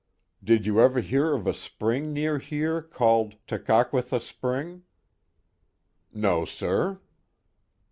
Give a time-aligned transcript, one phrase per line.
[0.25, 4.81] '* Did you ever hear of a spring near here called Tekakvvitha spring?"
[6.11, 6.99] No, sir."